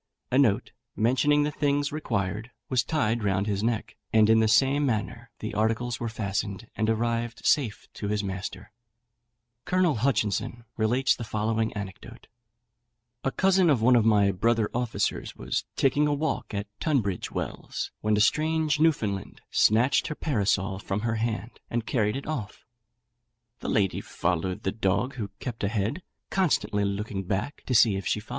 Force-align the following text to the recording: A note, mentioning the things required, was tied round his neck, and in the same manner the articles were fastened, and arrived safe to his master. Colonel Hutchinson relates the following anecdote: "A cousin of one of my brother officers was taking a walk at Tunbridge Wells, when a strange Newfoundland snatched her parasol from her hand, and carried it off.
A 0.31 0.39
note, 0.39 0.71
mentioning 0.95 1.43
the 1.43 1.51
things 1.51 1.91
required, 1.91 2.49
was 2.69 2.83
tied 2.83 3.23
round 3.23 3.45
his 3.45 3.61
neck, 3.61 3.97
and 4.11 4.31
in 4.31 4.39
the 4.39 4.47
same 4.47 4.83
manner 4.83 5.29
the 5.37 5.53
articles 5.53 5.99
were 5.99 6.09
fastened, 6.09 6.67
and 6.75 6.89
arrived 6.89 7.45
safe 7.45 7.87
to 7.93 8.07
his 8.07 8.23
master. 8.23 8.71
Colonel 9.63 9.97
Hutchinson 9.97 10.63
relates 10.75 11.15
the 11.15 11.23
following 11.23 11.71
anecdote: 11.73 12.25
"A 13.23 13.29
cousin 13.31 13.69
of 13.69 13.83
one 13.83 13.95
of 13.95 14.03
my 14.03 14.31
brother 14.31 14.71
officers 14.73 15.35
was 15.35 15.65
taking 15.75 16.07
a 16.07 16.13
walk 16.15 16.51
at 16.51 16.65
Tunbridge 16.79 17.29
Wells, 17.29 17.91
when 18.01 18.17
a 18.17 18.21
strange 18.21 18.79
Newfoundland 18.79 19.41
snatched 19.51 20.07
her 20.07 20.15
parasol 20.15 20.79
from 20.79 21.01
her 21.01 21.17
hand, 21.17 21.59
and 21.69 21.85
carried 21.85 22.15
it 22.15 22.25
off. 22.25 22.65